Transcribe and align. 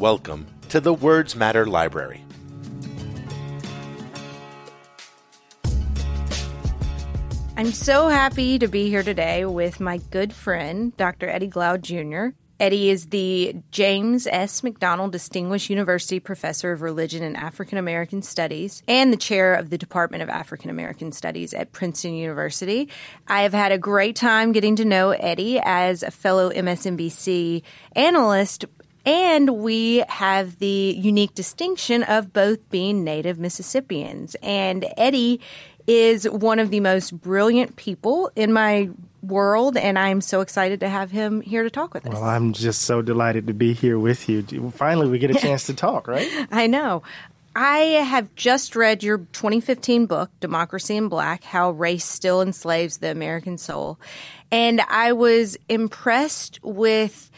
Welcome 0.00 0.46
to 0.70 0.80
the 0.80 0.94
Words 0.94 1.36
Matter 1.36 1.66
Library. 1.66 2.24
I'm 7.54 7.70
so 7.72 8.08
happy 8.08 8.58
to 8.60 8.66
be 8.66 8.88
here 8.88 9.02
today 9.02 9.44
with 9.44 9.78
my 9.78 9.98
good 9.98 10.32
friend, 10.32 10.96
Dr. 10.96 11.28
Eddie 11.28 11.50
Glaude 11.50 11.82
Jr. 11.82 12.34
Eddie 12.58 12.88
is 12.88 13.06
the 13.06 13.56
James 13.72 14.26
S. 14.26 14.62
McDonnell 14.62 15.10
Distinguished 15.10 15.68
University 15.68 16.18
Professor 16.18 16.72
of 16.72 16.80
Religion 16.80 17.22
and 17.22 17.36
African 17.36 17.76
American 17.76 18.22
Studies 18.22 18.82
and 18.88 19.12
the 19.12 19.18
chair 19.18 19.54
of 19.54 19.68
the 19.68 19.78
Department 19.78 20.22
of 20.22 20.28
African 20.28 20.70
American 20.70 21.12
Studies 21.12 21.54
at 21.54 21.72
Princeton 21.72 22.14
University. 22.14 22.88
I 23.26 23.42
have 23.42 23.54
had 23.54 23.72
a 23.72 23.78
great 23.78 24.16
time 24.16 24.52
getting 24.52 24.76
to 24.76 24.84
know 24.86 25.10
Eddie 25.10 25.58
as 25.62 26.02
a 26.02 26.10
fellow 26.10 26.50
MSNBC 26.50 27.62
analyst, 27.96 28.64
and 29.04 29.48
we 29.58 30.04
have 30.08 30.58
the 30.58 30.96
unique 30.98 31.34
distinction 31.34 32.02
of 32.02 32.32
both 32.32 32.68
being 32.70 33.04
native 33.04 33.38
Mississippians. 33.38 34.36
And 34.42 34.86
Eddie 34.96 35.40
is 35.86 36.28
one 36.28 36.58
of 36.58 36.70
the 36.70 36.80
most 36.80 37.10
brilliant 37.20 37.76
people 37.76 38.30
in 38.36 38.52
my 38.52 38.90
world, 39.22 39.76
and 39.76 39.98
I'm 39.98 40.20
so 40.20 40.40
excited 40.40 40.80
to 40.80 40.88
have 40.88 41.10
him 41.10 41.40
here 41.40 41.62
to 41.62 41.70
talk 41.70 41.94
with 41.94 42.06
us. 42.06 42.12
Well, 42.12 42.24
I'm 42.24 42.52
just 42.52 42.82
so 42.82 43.02
delighted 43.02 43.46
to 43.48 43.54
be 43.54 43.72
here 43.72 43.98
with 43.98 44.28
you. 44.28 44.70
Finally, 44.74 45.08
we 45.08 45.18
get 45.18 45.30
a 45.30 45.34
chance 45.34 45.64
to 45.64 45.74
talk, 45.74 46.08
right? 46.08 46.28
I 46.50 46.66
know. 46.66 47.02
I 47.54 47.78
have 47.78 48.32
just 48.36 48.76
read 48.76 49.02
your 49.02 49.18
2015 49.18 50.06
book, 50.06 50.30
Democracy 50.38 50.96
in 50.96 51.08
Black 51.08 51.42
How 51.42 51.72
Race 51.72 52.04
Still 52.04 52.40
Enslaves 52.40 52.98
the 52.98 53.10
American 53.10 53.58
Soul. 53.58 53.98
And 54.52 54.80
I 54.82 55.12
was 55.12 55.56
impressed 55.68 56.60
with 56.62 57.29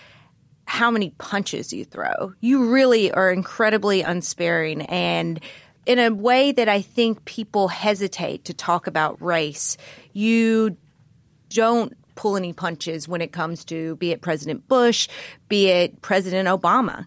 how 0.73 0.91
many 0.91 1.11
punches 1.19 1.71
you 1.75 1.85
throw. 1.85 2.33
You 2.41 2.71
really 2.71 3.13
are 3.13 3.31
incredibly 3.31 4.01
unsparing 4.01 4.81
and 4.81 5.39
in 5.85 5.99
a 5.99 6.09
way 6.09 6.51
that 6.51 6.67
I 6.67 6.81
think 6.81 7.27
people 7.27 7.69
hesitate 7.69 8.47
to 8.47 8.55
talk 8.55 8.87
about 8.87 9.21
race. 9.21 9.77
You 10.15 10.79
don't 11.51 11.95
pull 12.15 12.39
any 12.39 12.55
punches 12.55 13.07
when 13.07 13.21
it 13.21 13.33
comes 13.33 13.67
to 13.67 13.97
be 13.97 14.13
it 14.13 14.23
President 14.23 14.67
Bush, 14.67 15.09
be 15.51 15.69
it 15.69 16.01
President 16.01 16.49
Obama, 16.49 17.05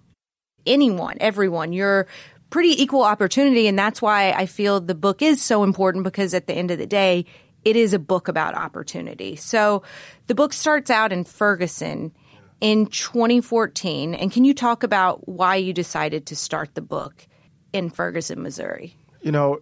anyone, 0.67 1.17
everyone. 1.19 1.73
You're 1.73 2.05
pretty 2.51 2.79
equal 2.79 3.01
opportunity. 3.01 3.65
And 3.65 3.79
that's 3.79 3.99
why 3.99 4.31
I 4.31 4.45
feel 4.45 4.79
the 4.79 4.93
book 4.93 5.23
is 5.23 5.41
so 5.41 5.63
important 5.63 6.03
because 6.03 6.35
at 6.35 6.45
the 6.45 6.53
end 6.53 6.69
of 6.69 6.77
the 6.77 6.85
day, 6.85 7.25
it 7.63 7.75
is 7.75 7.95
a 7.95 7.99
book 7.99 8.27
about 8.27 8.53
opportunity. 8.53 9.35
So 9.35 9.81
the 10.27 10.35
book 10.35 10.53
starts 10.53 10.91
out 10.91 11.11
in 11.11 11.23
Ferguson 11.23 12.11
in 12.65 12.87
2014. 12.87 14.15
And 14.15 14.31
can 14.31 14.43
you 14.43 14.55
talk 14.55 14.81
about 14.81 15.29
why 15.29 15.55
you 15.55 15.71
decided 15.71 16.25
to 16.25 16.35
start 16.35 16.73
the 16.73 16.81
book 16.81 17.27
in 17.73 17.91
Ferguson, 17.91 18.41
Missouri? 18.41 18.97
You 19.21 19.31
know, 19.31 19.59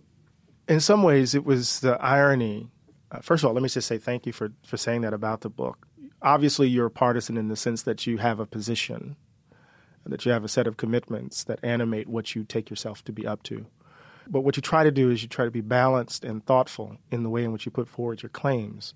in 0.69 0.79
some 0.79 1.03
ways, 1.03 1.35
it 1.35 1.43
was 1.43 1.81
the 1.81 2.01
irony. 2.01 2.69
Uh, 3.11 3.19
first 3.19 3.43
of 3.43 3.49
all, 3.49 3.53
let 3.53 3.61
me 3.61 3.67
just 3.67 3.89
say 3.89 3.97
thank 3.97 4.25
you 4.25 4.31
for, 4.31 4.53
for 4.65 4.77
saying 4.77 5.01
that 5.01 5.13
about 5.13 5.41
the 5.41 5.49
book. 5.49 5.85
Obviously, 6.21 6.69
you're 6.69 6.85
a 6.85 6.91
partisan 6.91 7.35
in 7.35 7.49
the 7.49 7.57
sense 7.57 7.81
that 7.81 8.07
you 8.07 8.19
have 8.19 8.39
a 8.39 8.45
position, 8.45 9.17
that 10.05 10.25
you 10.25 10.31
have 10.31 10.45
a 10.45 10.47
set 10.47 10.65
of 10.65 10.77
commitments 10.77 11.43
that 11.43 11.59
animate 11.61 12.07
what 12.07 12.35
you 12.35 12.45
take 12.45 12.69
yourself 12.69 13.03
to 13.03 13.11
be 13.11 13.27
up 13.27 13.43
to. 13.43 13.65
But 14.29 14.45
what 14.45 14.55
you 14.55 14.61
try 14.61 14.85
to 14.85 14.91
do 14.91 15.11
is 15.11 15.21
you 15.21 15.27
try 15.27 15.43
to 15.43 15.51
be 15.51 15.59
balanced 15.59 16.23
and 16.23 16.45
thoughtful 16.45 16.95
in 17.11 17.23
the 17.23 17.29
way 17.29 17.43
in 17.43 17.51
which 17.51 17.65
you 17.65 17.71
put 17.73 17.89
forward 17.89 18.23
your 18.23 18.29
claims. 18.29 18.93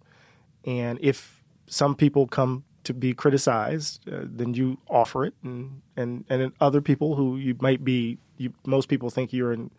And 0.63 0.97
if 1.01 1.43
some 1.65 1.93
people 1.93 2.25
come 2.25 2.63
to 2.87 2.93
be 2.93 3.13
criticized, 3.13 4.07
uh, 4.09 4.21
then 4.23 4.53
you 4.53 4.77
offer 4.89 5.25
it, 5.25 5.33
and 5.43 5.81
and 5.95 6.25
and 6.29 6.51
other 6.59 6.81
people 6.81 7.15
who 7.15 7.37
you 7.37 7.55
might 7.61 7.83
be, 7.83 8.17
you, 8.37 8.53
most 8.65 8.89
people 8.89 9.09
think 9.09 9.31
you're 9.31 9.53
in 9.53 9.71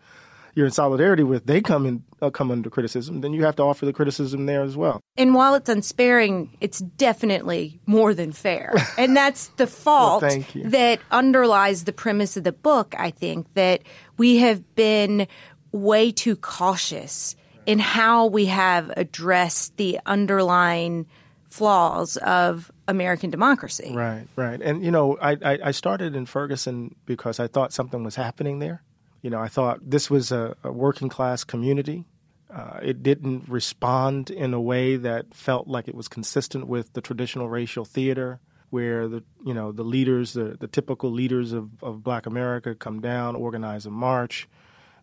you're 0.54 0.66
in 0.66 0.72
solidarity 0.72 1.22
with, 1.22 1.46
they 1.46 1.60
come 1.60 1.86
in 1.86 2.02
uh, 2.20 2.30
come 2.30 2.50
under 2.50 2.68
criticism. 2.68 3.20
Then 3.20 3.32
you 3.32 3.44
have 3.44 3.56
to 3.56 3.62
offer 3.62 3.86
the 3.86 3.92
criticism 3.92 4.46
there 4.46 4.62
as 4.62 4.76
well. 4.76 5.00
And 5.16 5.34
while 5.34 5.54
it's 5.54 5.68
unsparing, 5.68 6.56
it's 6.60 6.80
definitely 6.80 7.80
more 7.86 8.14
than 8.14 8.32
fair, 8.32 8.74
and 8.98 9.16
that's 9.16 9.48
the 9.56 9.66
fault 9.66 10.22
well, 10.22 10.44
that 10.64 11.00
underlies 11.10 11.84
the 11.84 11.92
premise 11.92 12.36
of 12.36 12.44
the 12.44 12.52
book. 12.52 12.94
I 12.98 13.10
think 13.10 13.52
that 13.54 13.82
we 14.16 14.38
have 14.38 14.74
been 14.74 15.26
way 15.72 16.12
too 16.12 16.36
cautious 16.36 17.36
in 17.66 17.78
how 17.78 18.26
we 18.26 18.46
have 18.46 18.90
addressed 18.96 19.76
the 19.76 20.00
underlying 20.06 21.06
flaws 21.48 22.16
of 22.18 22.70
American 22.86 23.30
democracy. 23.30 23.92
Right, 23.94 24.26
right. 24.36 24.60
And, 24.60 24.84
you 24.84 24.90
know, 24.90 25.16
I, 25.20 25.32
I, 25.42 25.58
I, 25.64 25.70
started 25.70 26.14
in 26.14 26.26
Ferguson 26.26 26.94
because 27.06 27.40
I 27.40 27.46
thought 27.46 27.72
something 27.72 28.04
was 28.04 28.16
happening 28.16 28.58
there. 28.58 28.82
You 29.22 29.30
know, 29.30 29.40
I 29.40 29.48
thought 29.48 29.78
this 29.82 30.10
was 30.10 30.30
a, 30.30 30.56
a 30.62 30.70
working 30.70 31.08
class 31.08 31.44
community. 31.44 32.04
Uh, 32.50 32.80
it 32.82 33.02
didn't 33.02 33.48
respond 33.48 34.30
in 34.30 34.54
a 34.54 34.60
way 34.60 34.96
that 34.96 35.34
felt 35.34 35.68
like 35.68 35.88
it 35.88 35.94
was 35.94 36.08
consistent 36.08 36.66
with 36.66 36.92
the 36.92 37.00
traditional 37.00 37.48
racial 37.48 37.84
theater 37.84 38.40
where 38.70 39.08
the 39.08 39.22
you 39.44 39.54
know 39.54 39.72
the 39.72 39.82
leaders 39.82 40.34
the, 40.34 40.56
the 40.60 40.66
typical 40.66 41.10
leaders 41.10 41.52
of, 41.52 41.70
of 41.82 42.02
black 42.02 42.26
america 42.26 42.74
come 42.74 43.00
down 43.00 43.34
organize 43.34 43.86
a 43.86 43.90
march 43.90 44.46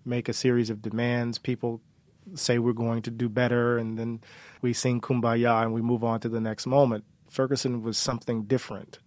make 0.05 0.29
a 0.29 0.33
series 0.33 0.69
of 0.69 0.83
demands 0.83 1.39
people 1.39 1.81
say 2.33 2.57
we're 2.57 2.73
going 2.73 3.01
to 3.03 3.11
do 3.11 3.29
better 3.29 3.77
and 3.77 3.97
then 3.97 4.21
we 4.61 4.73
sing 4.73 4.99
kumbaya 4.99 5.61
and 5.61 5.73
we 5.73 5.81
move 5.81 6.03
on 6.03 6.19
to 6.19 6.29
the 6.29 6.41
next 6.41 6.65
moment 6.65 7.05
Ferguson 7.35 7.83
was 7.83 7.97
something 7.97 8.43
different. 8.43 8.99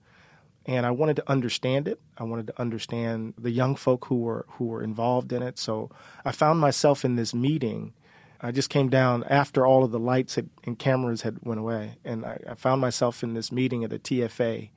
And 0.67 0.85
I 0.85 0.91
wanted 0.91 1.17
to 1.17 1.31
understand 1.31 1.89
it. 1.89 1.99
I 2.19 2.25
wanted 2.25 2.47
to 2.49 2.61
understand 2.61 3.35
the 3.39 3.51
young 3.51 3.75
folk 3.75 4.05
who 4.07 4.17
were 4.17 4.45
who 4.51 4.67
were 4.67 4.83
involved 4.83 5.33
in 5.33 5.43
it. 5.43 5.59
So 5.59 5.91
I 6.25 6.33
found 6.33 6.61
myself 6.61 7.05
in 7.05 7.17
this 7.17 7.33
meeting. 7.33 7.95
I 8.41 8.53
just 8.53 8.69
came 8.69 8.91
down 8.91 9.25
after 9.25 9.67
all 9.67 9.83
of 9.83 9.91
the 9.91 9.99
lights 9.99 10.35
had, 10.35 10.51
and 10.63 10.79
cameras 10.79 11.23
had 11.23 11.39
went 11.43 11.59
away, 11.59 11.97
and 12.05 12.25
I, 12.25 12.39
I, 12.51 12.55
found 12.55 12.81
myself 12.81 13.25
in 13.25 13.35
this 13.35 13.51
meeting 13.51 13.83
at 13.83 13.91
the 13.91 13.99
TFA, 13.99 14.71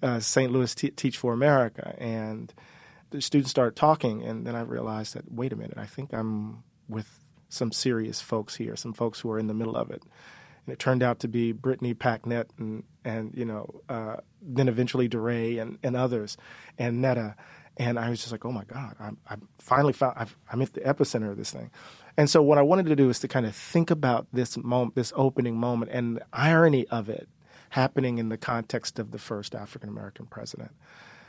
uh, 0.00 0.20
St. 0.20 0.52
Louis 0.52 0.72
T- 0.72 0.90
Teach 0.90 1.18
for 1.18 1.32
America, 1.32 1.96
and 1.98 2.54
the 3.10 3.20
students 3.20 3.50
started 3.50 3.74
talking, 3.74 4.22
and 4.22 4.46
then 4.46 4.54
I 4.54 4.60
realized 4.60 5.14
that 5.14 5.32
wait 5.32 5.52
a 5.52 5.56
minute, 5.56 5.78
I 5.78 5.86
think 5.86 6.12
I'm 6.12 6.62
with 6.88 7.21
some 7.52 7.70
serious 7.70 8.20
folks 8.20 8.56
here, 8.56 8.76
some 8.76 8.92
folks 8.92 9.20
who 9.20 9.30
are 9.30 9.38
in 9.38 9.46
the 9.46 9.54
middle 9.54 9.76
of 9.76 9.90
it. 9.90 10.02
And 10.64 10.72
it 10.72 10.78
turned 10.78 11.02
out 11.02 11.20
to 11.20 11.28
be 11.28 11.52
Brittany 11.52 11.94
Packnett 11.94 12.46
and 12.58 12.84
and 13.04 13.32
you 13.34 13.44
know 13.44 13.82
uh, 13.88 14.16
then 14.40 14.68
eventually 14.68 15.08
DeRay 15.08 15.58
and, 15.58 15.78
and 15.82 15.96
others 15.96 16.36
and 16.78 17.02
Netta. 17.02 17.36
And 17.76 17.98
I 17.98 18.10
was 18.10 18.20
just 18.20 18.32
like 18.32 18.44
oh 18.44 18.52
my 18.52 18.64
god 18.64 18.96
I'm, 19.00 19.18
I 19.28 19.36
finally 19.58 19.92
found 19.92 20.16
i 20.18 20.26
am 20.52 20.62
at 20.62 20.72
the 20.72 20.80
epicenter 20.80 21.30
of 21.30 21.36
this 21.36 21.50
thing. 21.50 21.70
And 22.16 22.28
so 22.28 22.42
what 22.42 22.58
I 22.58 22.62
wanted 22.62 22.86
to 22.86 22.96
do 22.96 23.08
is 23.10 23.18
to 23.20 23.28
kind 23.28 23.46
of 23.46 23.56
think 23.56 23.90
about 23.90 24.26
this 24.32 24.56
moment 24.56 24.94
this 24.94 25.12
opening 25.16 25.56
moment 25.56 25.90
and 25.92 26.16
the 26.16 26.26
irony 26.32 26.86
of 26.88 27.08
it 27.08 27.28
happening 27.70 28.18
in 28.18 28.28
the 28.28 28.36
context 28.36 28.98
of 28.98 29.10
the 29.10 29.18
first 29.18 29.54
African 29.54 29.88
American 29.88 30.26
president. 30.26 30.70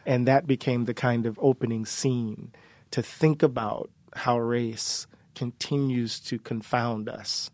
And 0.06 0.28
that 0.28 0.46
became 0.46 0.86
the 0.86 0.94
kind 0.94 1.26
of 1.26 1.40
opening 1.42 1.86
scene 1.86 2.52
to 2.92 3.02
think 3.02 3.42
about 3.42 3.90
how 4.16 4.38
race 4.38 5.08
continues 5.36 6.20
to 6.22 6.40
confound 6.40 7.10
us 7.10 7.52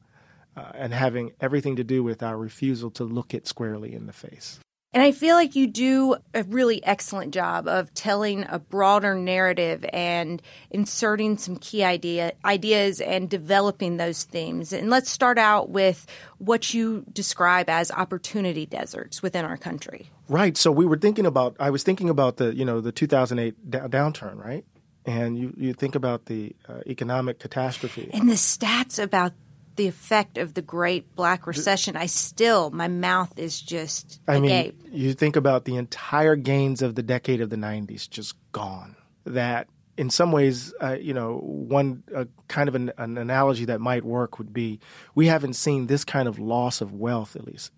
uh, 0.55 0.71
and 0.75 0.93
having 0.93 1.31
everything 1.39 1.75
to 1.77 1.83
do 1.83 2.03
with 2.03 2.21
our 2.23 2.37
refusal 2.37 2.91
to 2.91 3.03
look 3.03 3.33
it 3.33 3.47
squarely 3.47 3.93
in 3.93 4.05
the 4.07 4.13
face. 4.13 4.59
And 4.91 5.03
I 5.03 5.11
feel 5.11 5.35
like 5.35 5.55
you 5.55 5.67
do 5.67 6.15
a 6.33 6.41
really 6.43 6.83
excellent 6.83 7.31
job 7.31 7.67
of 7.67 7.93
telling 7.93 8.45
a 8.49 8.57
broader 8.57 9.13
narrative 9.13 9.85
and 9.93 10.41
inserting 10.71 11.37
some 11.37 11.57
key 11.57 11.83
idea, 11.83 12.31
ideas 12.43 12.99
and 12.99 13.29
developing 13.29 13.97
those 13.97 14.23
themes. 14.23 14.73
And 14.73 14.89
let's 14.89 15.11
start 15.11 15.37
out 15.37 15.69
with 15.69 16.07
what 16.39 16.73
you 16.73 17.05
describe 17.13 17.69
as 17.69 17.91
opportunity 17.91 18.65
deserts 18.65 19.21
within 19.21 19.45
our 19.45 19.57
country. 19.57 20.09
Right. 20.27 20.57
So 20.57 20.71
we 20.71 20.87
were 20.87 20.97
thinking 20.97 21.27
about, 21.27 21.55
I 21.59 21.69
was 21.69 21.83
thinking 21.83 22.09
about 22.09 22.37
the, 22.37 22.55
you 22.55 22.65
know, 22.65 22.81
the 22.81 22.91
2008 22.91 23.69
downturn, 23.69 24.43
right? 24.43 24.65
And 25.05 25.37
you, 25.37 25.53
you 25.57 25.73
think 25.73 25.95
about 25.95 26.25
the 26.25 26.55
uh, 26.67 26.81
economic 26.85 27.39
catastrophe. 27.39 28.09
And 28.13 28.29
the 28.29 28.35
stats 28.35 29.01
about 29.01 29.33
the 29.75 29.87
effect 29.87 30.37
of 30.37 30.55
the 30.55 30.61
Great 30.61 31.15
Black 31.15 31.47
Recession, 31.47 31.95
I 31.95 32.05
still 32.07 32.69
my 32.69 32.89
mouth 32.89 33.39
is 33.39 33.61
just 33.61 34.19
I 34.27 34.35
agape. 34.35 34.83
mean, 34.83 34.93
you 34.93 35.13
think 35.13 35.37
about 35.37 35.63
the 35.63 35.77
entire 35.77 36.35
gains 36.35 36.81
of 36.81 36.95
the 36.95 37.01
decade 37.01 37.39
of 37.39 37.49
the 37.49 37.55
'90s 37.55 38.09
just 38.09 38.35
gone. 38.51 38.97
That 39.25 39.69
in 39.95 40.09
some 40.09 40.31
ways, 40.33 40.73
uh, 40.81 40.97
you 40.99 41.13
know, 41.13 41.37
one 41.37 42.03
uh, 42.15 42.25
kind 42.49 42.67
of 42.67 42.75
an, 42.75 42.91
an 42.97 43.17
analogy 43.17 43.65
that 43.65 43.79
might 43.79 44.03
work 44.03 44.37
would 44.37 44.53
be 44.53 44.79
we 45.15 45.27
haven't 45.27 45.53
seen 45.53 45.87
this 45.87 46.03
kind 46.03 46.27
of 46.27 46.39
loss 46.39 46.81
of 46.81 46.93
wealth, 46.93 47.37
at 47.37 47.45
least, 47.45 47.71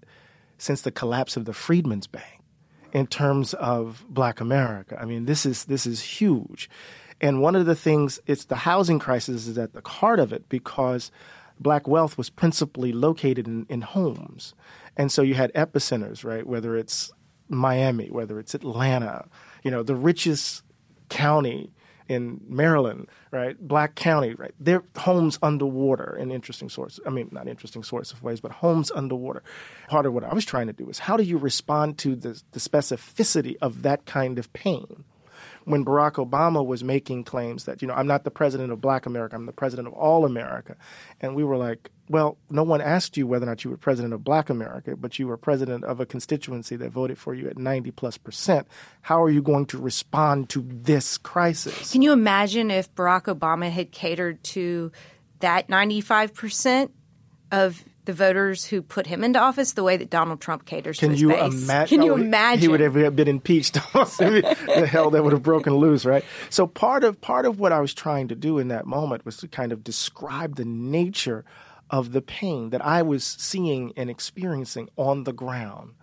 since 0.57 0.81
the 0.81 0.91
collapse 0.91 1.37
of 1.37 1.45
the 1.45 1.53
Freedmen's 1.53 2.07
Bank 2.07 2.41
in 2.93 3.07
terms 3.07 3.53
of 3.53 4.05
Black 4.09 4.41
America. 4.41 4.97
I 4.99 5.05
mean, 5.05 5.25
this 5.25 5.45
is 5.45 5.65
this 5.65 5.85
is 5.85 6.01
huge. 6.01 6.69
And 7.21 7.39
one 7.39 7.55
of 7.55 7.67
the 7.67 7.75
things, 7.75 8.19
it's 8.25 8.45
the 8.45 8.55
housing 8.55 8.99
crisis 8.99 9.47
is 9.47 9.57
at 9.57 9.73
the 9.73 9.87
heart 9.87 10.19
of 10.19 10.33
it 10.33 10.49
because 10.49 11.11
black 11.59 11.87
wealth 11.87 12.17
was 12.17 12.31
principally 12.31 12.91
located 12.91 13.47
in, 13.47 13.67
in 13.69 13.81
homes. 13.81 14.55
And 14.97 15.11
so 15.11 15.21
you 15.21 15.35
had 15.35 15.53
epicenters, 15.53 16.25
right? 16.25 16.45
Whether 16.45 16.75
it's 16.75 17.11
Miami, 17.47 18.09
whether 18.09 18.39
it's 18.39 18.55
Atlanta, 18.55 19.27
you 19.63 19.69
know, 19.69 19.83
the 19.83 19.95
richest 19.95 20.63
County 21.09 21.71
in 22.07 22.41
Maryland, 22.47 23.07
right? 23.29 23.57
Black 23.59 23.95
County, 23.95 24.33
right? 24.33 24.53
Their 24.59 24.83
homes 24.97 25.37
underwater 25.41 26.17
in 26.17 26.31
interesting 26.31 26.69
sorts. 26.69 26.99
I 27.05 27.09
mean, 27.09 27.29
not 27.31 27.47
interesting 27.47 27.83
sorts 27.83 28.11
of 28.11 28.23
ways, 28.23 28.41
but 28.41 28.51
homes 28.51 28.91
underwater. 28.91 29.43
Part 29.87 30.05
of 30.05 30.13
what 30.13 30.23
I 30.23 30.33
was 30.33 30.43
trying 30.43 30.67
to 30.67 30.73
do 30.73 30.89
is 30.89 30.99
how 30.99 31.15
do 31.15 31.23
you 31.23 31.37
respond 31.37 31.97
to 31.99 32.15
the, 32.15 32.41
the 32.51 32.59
specificity 32.59 33.55
of 33.61 33.83
that 33.83 34.05
kind 34.05 34.39
of 34.39 34.51
pain? 34.53 35.05
When 35.65 35.85
Barack 35.85 36.13
Obama 36.13 36.65
was 36.65 36.83
making 36.83 37.23
claims 37.23 37.65
that, 37.65 37.81
you 37.81 37.87
know, 37.87 37.93
I'm 37.93 38.07
not 38.07 38.23
the 38.23 38.31
president 38.31 38.71
of 38.71 38.81
black 38.81 39.05
America, 39.05 39.35
I'm 39.35 39.45
the 39.45 39.51
president 39.51 39.87
of 39.87 39.93
all 39.93 40.25
America. 40.25 40.75
And 41.19 41.35
we 41.35 41.43
were 41.43 41.57
like, 41.57 41.89
well, 42.09 42.37
no 42.49 42.63
one 42.63 42.81
asked 42.81 43.15
you 43.15 43.25
whether 43.27 43.45
or 43.45 43.49
not 43.49 43.63
you 43.63 43.71
were 43.71 43.77
president 43.77 44.13
of 44.13 44.23
black 44.23 44.49
America, 44.49 44.95
but 44.95 45.17
you 45.17 45.27
were 45.27 45.37
president 45.37 45.83
of 45.85 45.99
a 45.99 46.05
constituency 46.05 46.75
that 46.75 46.91
voted 46.91 47.17
for 47.17 47.33
you 47.33 47.47
at 47.47 47.57
90 47.57 47.91
plus 47.91 48.17
percent. 48.17 48.67
How 49.01 49.23
are 49.23 49.29
you 49.29 49.41
going 49.41 49.65
to 49.67 49.77
respond 49.77 50.49
to 50.49 50.65
this 50.67 51.17
crisis? 51.17 51.91
Can 51.91 52.01
you 52.01 52.11
imagine 52.11 52.69
if 52.71 52.93
Barack 52.95 53.33
Obama 53.33 53.69
had 53.71 53.91
catered 53.91 54.43
to 54.45 54.91
that 55.39 55.69
95 55.69 56.33
percent 56.33 56.91
of 57.51 57.83
the 58.05 58.13
voters 58.13 58.65
who 58.65 58.81
put 58.81 59.07
him 59.07 59.23
into 59.23 59.39
office 59.39 59.73
the 59.73 59.83
way 59.83 59.97
that 59.97 60.09
Donald 60.09 60.41
Trump 60.41 60.65
caters 60.65 60.99
Can 60.99 61.09
to 61.09 61.13
his 61.13 61.21
you 61.21 61.29
base. 61.29 61.63
imagine? 61.63 61.97
Can 61.97 62.05
you 62.05 62.13
oh, 62.13 62.17
imagine? 62.17 62.61
He 62.61 62.67
would 62.67 62.79
have 62.79 63.15
been 63.15 63.27
impeached. 63.27 63.73
the 63.93 64.87
hell 64.89 65.11
that 65.11 65.23
would 65.23 65.33
have 65.33 65.43
broken 65.43 65.75
loose, 65.75 66.05
right? 66.05 66.25
So 66.49 66.65
part 66.67 67.03
of 67.03 67.21
part 67.21 67.45
of 67.45 67.59
what 67.59 67.71
I 67.71 67.79
was 67.79 67.93
trying 67.93 68.27
to 68.29 68.35
do 68.35 68.57
in 68.57 68.69
that 68.69 68.85
moment 68.85 69.25
was 69.25 69.37
to 69.37 69.47
kind 69.47 69.71
of 69.71 69.83
describe 69.83 70.55
the 70.55 70.65
nature 70.65 71.45
of 71.89 72.13
the 72.13 72.21
pain 72.21 72.69
that 72.69 72.83
I 72.83 73.01
was 73.01 73.23
seeing 73.23 73.93
and 73.95 74.09
experiencing 74.09 74.89
on 74.97 75.25
the 75.25 75.33
ground 75.33 75.93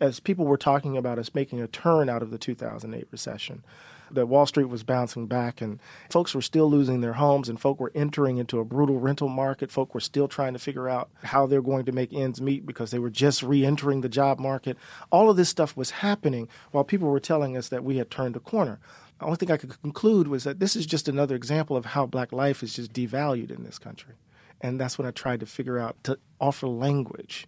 as 0.00 0.20
people 0.20 0.44
were 0.44 0.58
talking 0.58 0.96
about 0.96 1.18
us 1.18 1.34
making 1.34 1.60
a 1.60 1.66
turn 1.66 2.08
out 2.08 2.22
of 2.22 2.30
the 2.30 2.38
2008 2.38 3.08
recession 3.10 3.64
that 4.10 4.26
Wall 4.26 4.46
Street 4.46 4.68
was 4.68 4.82
bouncing 4.82 5.26
back 5.26 5.60
and 5.60 5.78
folks 6.10 6.34
were 6.34 6.42
still 6.42 6.70
losing 6.70 7.00
their 7.00 7.14
homes 7.14 7.48
and 7.48 7.60
folk 7.60 7.80
were 7.80 7.92
entering 7.94 8.38
into 8.38 8.60
a 8.60 8.64
brutal 8.64 8.98
rental 8.98 9.28
market. 9.28 9.70
Folk 9.70 9.94
were 9.94 10.00
still 10.00 10.28
trying 10.28 10.52
to 10.52 10.58
figure 10.58 10.88
out 10.88 11.10
how 11.24 11.46
they're 11.46 11.62
going 11.62 11.84
to 11.84 11.92
make 11.92 12.12
ends 12.12 12.40
meet 12.40 12.66
because 12.66 12.90
they 12.90 12.98
were 12.98 13.10
just 13.10 13.42
re 13.42 13.64
entering 13.64 14.00
the 14.00 14.08
job 14.08 14.38
market. 14.38 14.76
All 15.10 15.30
of 15.30 15.36
this 15.36 15.48
stuff 15.48 15.76
was 15.76 15.90
happening 15.90 16.48
while 16.70 16.84
people 16.84 17.08
were 17.08 17.20
telling 17.20 17.56
us 17.56 17.68
that 17.68 17.84
we 17.84 17.96
had 17.96 18.10
turned 18.10 18.36
a 18.36 18.40
corner. 18.40 18.78
The 19.18 19.24
only 19.24 19.36
thing 19.36 19.50
I 19.50 19.56
could 19.56 19.80
conclude 19.82 20.28
was 20.28 20.44
that 20.44 20.60
this 20.60 20.76
is 20.76 20.86
just 20.86 21.08
another 21.08 21.34
example 21.34 21.76
of 21.76 21.86
how 21.86 22.06
black 22.06 22.32
life 22.32 22.62
is 22.62 22.74
just 22.74 22.92
devalued 22.92 23.50
in 23.50 23.64
this 23.64 23.78
country. 23.78 24.14
And 24.60 24.80
that's 24.80 24.98
when 24.98 25.06
I 25.06 25.10
tried 25.10 25.40
to 25.40 25.46
figure 25.46 25.78
out 25.78 26.02
to 26.04 26.18
offer 26.40 26.68
language. 26.68 27.46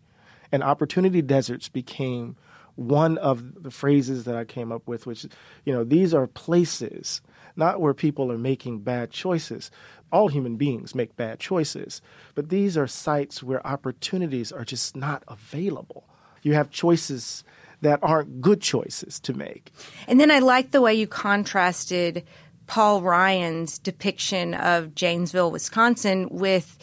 And 0.52 0.62
opportunity 0.62 1.22
deserts 1.22 1.68
became 1.68 2.36
one 2.80 3.18
of 3.18 3.62
the 3.62 3.70
phrases 3.70 4.24
that 4.24 4.36
I 4.36 4.44
came 4.44 4.72
up 4.72 4.88
with, 4.88 5.06
which, 5.06 5.26
you 5.66 5.72
know, 5.72 5.84
these 5.84 6.14
are 6.14 6.26
places, 6.26 7.20
not 7.54 7.78
where 7.78 7.92
people 7.92 8.32
are 8.32 8.38
making 8.38 8.80
bad 8.80 9.10
choices. 9.10 9.70
All 10.10 10.28
human 10.28 10.56
beings 10.56 10.94
make 10.94 11.14
bad 11.14 11.38
choices, 11.38 12.00
but 12.34 12.48
these 12.48 12.78
are 12.78 12.86
sites 12.86 13.42
where 13.42 13.64
opportunities 13.66 14.50
are 14.50 14.64
just 14.64 14.96
not 14.96 15.22
available. 15.28 16.08
You 16.42 16.54
have 16.54 16.70
choices 16.70 17.44
that 17.82 18.00
aren't 18.02 18.40
good 18.40 18.62
choices 18.62 19.20
to 19.20 19.34
make. 19.34 19.72
And 20.08 20.18
then 20.18 20.30
I 20.30 20.38
like 20.38 20.70
the 20.70 20.80
way 20.80 20.94
you 20.94 21.06
contrasted 21.06 22.24
Paul 22.66 23.02
Ryan's 23.02 23.78
depiction 23.78 24.54
of 24.54 24.94
Janesville, 24.94 25.50
Wisconsin 25.50 26.28
with 26.30 26.78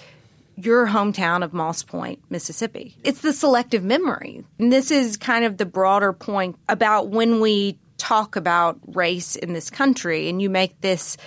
your 0.58 0.88
hometown 0.88 1.44
of 1.44 1.54
Moss 1.54 1.84
Point, 1.84 2.20
Mississippi. 2.30 2.98
It's 3.04 3.22
the 3.22 3.34
selective 3.34 3.84
memory. 3.84 4.44
And 4.60 4.74
this 4.74 4.92
is 4.92 5.16
kind 5.16 5.46
of 5.46 5.58
the 5.58 5.66
broader 5.66 6.14
point 6.14 6.58
about 6.68 7.10
when 7.10 7.40
we 7.40 7.78
talk 7.98 8.36
about 8.36 8.80
race 8.96 9.36
in 9.36 9.54
this 9.54 9.70
country. 9.70 10.30
And 10.30 10.42
you 10.42 10.50
make 10.50 10.82
this 10.82 11.18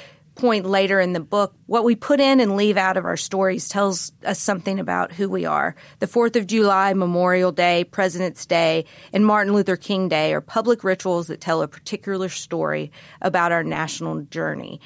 point 0.41 0.65
later 0.65 0.99
in 1.01 1.13
the 1.13 1.21
book. 1.21 1.55
What 1.67 1.85
we 1.85 1.95
put 1.95 2.19
in 2.19 2.41
and 2.41 2.57
leave 2.57 2.77
out 2.77 2.97
of 2.97 3.05
our 3.05 3.17
stories 3.17 3.69
tells 3.69 4.13
us 4.25 4.41
something 4.41 4.81
about 4.81 5.13
who 5.13 5.29
we 5.29 5.45
are. 5.45 5.75
The 5.99 6.07
4th 6.07 6.37
of 6.37 6.47
July, 6.47 6.95
Memorial 6.95 7.53
Day, 7.53 7.85
President's 7.85 8.47
Day, 8.47 8.87
and 9.13 9.27
Martin 9.27 9.53
Luther 9.53 9.77
King 9.77 10.09
Day 10.09 10.33
are 10.33 10.41
public 10.41 10.83
rituals 10.83 11.27
that 11.27 11.41
tell 11.41 11.63
a 11.63 11.69
particular 11.69 12.29
story 12.29 12.91
about 13.21 13.53
our 13.53 13.63
national 13.63 14.23
journey. 14.23 14.81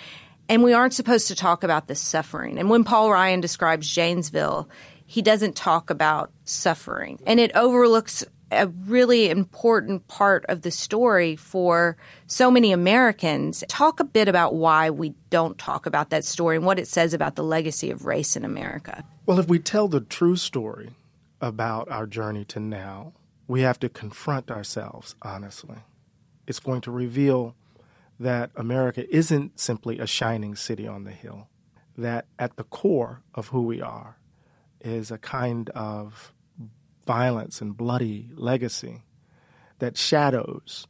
And 0.49 0.63
we 0.63 0.73
aren't 0.73 0.95
supposed 0.95 1.29
to 1.29 1.35
talk 1.35 1.65
about 1.65 1.89
the 1.89 1.95
suffering. 1.95 2.59
And 2.59 2.69
when 2.69 2.85
Paul 2.85 3.11
Ryan 3.11 3.41
describes 3.41 3.89
Janesville, 3.89 4.69
he 5.07 5.23
doesn't 5.23 5.57
talk 5.57 5.91
about 5.91 6.33
suffering. 6.45 7.19
And 7.27 7.41
it 7.41 7.55
overlooks 7.55 8.25
a 8.51 8.69
really 8.69 9.31
important 9.31 10.07
part 10.07 10.45
of 10.49 10.63
the 10.63 10.71
story 10.71 11.37
for 11.37 11.97
so 12.27 12.51
many 12.51 12.73
Americans. 12.73 13.65
Talk 13.69 14.01
a 14.01 14.05
bit 14.05 14.29
about 14.29 14.55
why 14.55 14.91
we 14.91 15.15
don't 15.31 15.59
talk 15.59 15.87
about 15.87 16.11
that 16.11 16.25
story 16.25 16.57
and 16.57 16.65
what 16.65 16.79
it 16.79 16.89
says 16.89 17.15
about 17.15 17.37
the 17.37 17.43
legacy 17.43 17.91
of 17.91 18.07
race 18.07 18.37
in 18.37 18.45
America. 18.45 19.05
Well, 19.27 19.39
if 19.39 19.49
we 19.49 19.59
tell 19.59 19.89
the 19.89 20.01
true 20.01 20.37
story 20.37 20.91
about 21.41 21.89
our 21.91 22.07
journey 22.07 22.45
to 22.47 22.61
now, 22.61 23.13
we 23.49 23.63
have 23.63 23.79
to 23.81 23.89
confront 23.89 24.51
ourselves 24.51 25.15
honestly. 25.23 25.79
It's 26.47 26.61
going 26.61 26.83
to 26.83 26.91
reveal 26.91 27.55
that 28.19 28.51
America 28.57 29.05
isn't 29.15 29.59
simply 29.59 29.99
a 29.99 30.07
shining 30.07 30.55
city 30.55 30.87
on 30.87 31.05
the 31.05 31.11
hill, 31.11 31.49
that 31.97 32.27
at 32.39 32.57
the 32.57 32.65
core 32.65 33.23
of 33.35 33.49
who 33.49 33.63
we 33.63 33.81
are 33.81 34.19
is 34.81 35.11
a 35.11 35.19
kind 35.19 35.71
of 35.71 36.33
violence 37.07 37.61
and 37.61 37.77
bloody 37.77 38.31
legacy 38.35 39.03
that 39.79 39.97
shadows 39.97 40.87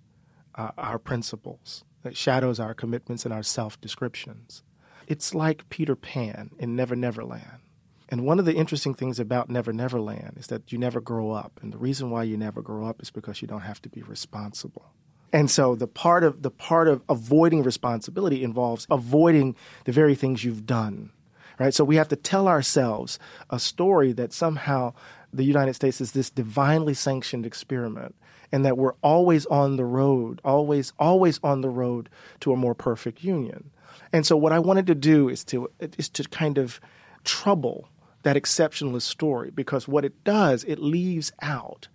uh, 0.54 0.70
our 0.76 0.98
principles, 0.98 1.84
that 2.02 2.16
shadows 2.16 2.60
our 2.60 2.74
commitments 2.74 3.24
and 3.24 3.32
our 3.32 3.42
self 3.42 3.80
descriptions. 3.80 4.62
It's 5.06 5.34
like 5.34 5.68
Peter 5.68 5.96
Pan 5.96 6.50
in 6.58 6.76
Never 6.76 6.96
Never 6.96 7.24
Land. 7.24 7.60
And 8.08 8.24
one 8.24 8.38
of 8.38 8.44
the 8.44 8.54
interesting 8.54 8.94
things 8.94 9.18
about 9.18 9.50
Never 9.50 9.72
Never 9.72 10.00
Land 10.00 10.36
is 10.38 10.46
that 10.48 10.70
you 10.70 10.78
never 10.78 11.00
grow 11.00 11.32
up. 11.32 11.58
And 11.62 11.72
the 11.72 11.78
reason 11.78 12.10
why 12.10 12.22
you 12.24 12.36
never 12.36 12.62
grow 12.62 12.86
up 12.86 13.02
is 13.02 13.10
because 13.10 13.42
you 13.42 13.48
don't 13.48 13.62
have 13.62 13.82
to 13.82 13.88
be 13.88 14.02
responsible. 14.02 14.92
And 15.34 15.50
so 15.50 15.74
the 15.74 15.88
part 15.88 16.22
of 16.22 16.42
the 16.42 16.50
part 16.50 16.86
of 16.86 17.02
avoiding 17.08 17.64
responsibility 17.64 18.44
involves 18.44 18.86
avoiding 18.88 19.56
the 19.82 19.90
very 19.90 20.14
things 20.14 20.44
you've 20.44 20.64
done. 20.64 21.10
Right? 21.58 21.74
So 21.74 21.82
we 21.82 21.96
have 21.96 22.08
to 22.08 22.16
tell 22.16 22.46
ourselves 22.46 23.18
a 23.50 23.58
story 23.58 24.12
that 24.12 24.32
somehow 24.32 24.94
the 25.32 25.44
United 25.44 25.74
States 25.74 26.00
is 26.00 26.12
this 26.12 26.30
divinely 26.30 26.94
sanctioned 26.94 27.46
experiment 27.46 28.14
and 28.52 28.64
that 28.64 28.78
we're 28.78 28.94
always 29.02 29.44
on 29.46 29.76
the 29.76 29.84
road, 29.84 30.40
always 30.44 30.92
always 31.00 31.40
on 31.42 31.62
the 31.62 31.68
road 31.68 32.08
to 32.38 32.52
a 32.52 32.56
more 32.56 32.74
perfect 32.76 33.24
union. 33.24 33.70
And 34.12 34.24
so 34.24 34.36
what 34.36 34.52
I 34.52 34.60
wanted 34.60 34.86
to 34.86 34.94
do 34.94 35.28
is 35.28 35.42
to 35.46 35.68
is 35.80 36.08
to 36.10 36.22
kind 36.28 36.58
of 36.58 36.80
trouble 37.24 37.88
that 38.22 38.36
exceptionalist 38.36 39.02
story 39.02 39.50
because 39.50 39.88
what 39.88 40.04
it 40.04 40.22
does, 40.22 40.62
it 40.62 40.78
leaves 40.78 41.32
out 41.42 41.88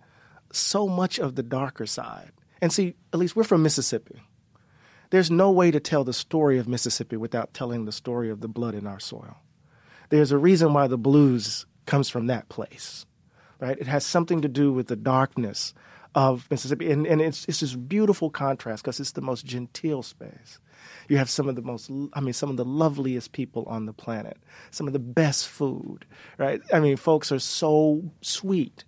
so 0.52 0.86
much 0.86 1.18
of 1.18 1.36
the 1.36 1.42
darker 1.42 1.86
side. 1.86 2.32
And 2.60 2.72
see, 2.72 2.94
at 3.12 3.18
least 3.18 3.36
we're 3.36 3.44
from 3.44 3.62
Mississippi. 3.62 4.22
There's 5.10 5.30
no 5.30 5.50
way 5.50 5.70
to 5.70 5.80
tell 5.80 6.04
the 6.04 6.12
story 6.12 6.58
of 6.58 6.68
Mississippi 6.68 7.16
without 7.16 7.52
telling 7.52 7.84
the 7.84 7.92
story 7.92 8.30
of 8.30 8.40
the 8.40 8.48
blood 8.48 8.74
in 8.74 8.86
our 8.86 9.00
soil. 9.00 9.36
There's 10.10 10.32
a 10.32 10.38
reason 10.38 10.72
why 10.72 10.86
the 10.86 10.98
blues 10.98 11.66
comes 11.86 12.08
from 12.08 12.26
that 12.28 12.48
place, 12.48 13.06
right? 13.58 13.78
It 13.78 13.86
has 13.86 14.04
something 14.04 14.42
to 14.42 14.48
do 14.48 14.72
with 14.72 14.86
the 14.86 14.96
darkness 14.96 15.74
of 16.14 16.48
Mississippi. 16.50 16.90
And, 16.90 17.06
and 17.06 17.20
it's, 17.20 17.44
it's 17.46 17.60
this 17.60 17.74
beautiful 17.74 18.30
contrast 18.30 18.82
because 18.82 19.00
it's 19.00 19.12
the 19.12 19.20
most 19.20 19.46
genteel 19.46 20.02
space. 20.02 20.58
You 21.08 21.18
have 21.18 21.30
some 21.30 21.48
of 21.48 21.56
the 21.56 21.62
most, 21.62 21.90
I 22.12 22.20
mean, 22.20 22.32
some 22.32 22.50
of 22.50 22.56
the 22.56 22.64
loveliest 22.64 23.32
people 23.32 23.64
on 23.66 23.86
the 23.86 23.92
planet, 23.92 24.38
some 24.70 24.86
of 24.86 24.92
the 24.92 24.98
best 24.98 25.48
food, 25.48 26.04
right? 26.38 26.60
I 26.72 26.80
mean, 26.80 26.96
folks 26.96 27.32
are 27.32 27.38
so 27.38 28.10
sweet. 28.20 28.84